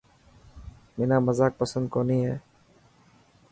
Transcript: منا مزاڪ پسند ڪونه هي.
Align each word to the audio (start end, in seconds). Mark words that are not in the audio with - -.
منا 0.95 1.17
مزاڪ 1.27 1.51
پسند 1.61 1.85
ڪونه 1.93 2.15
هي. 2.23 2.35